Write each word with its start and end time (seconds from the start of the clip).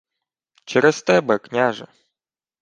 —Через 0.65 1.03
тебе, 1.03 1.37
княже. 1.39 1.87